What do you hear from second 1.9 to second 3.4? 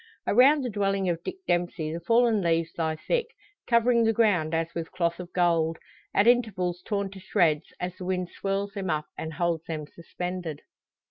the fallen leaves lie thick,